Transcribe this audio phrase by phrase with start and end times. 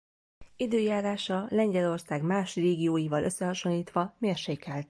[0.55, 4.79] Időjárása Lengyelország más régióival összehasonlítva mérsékelt.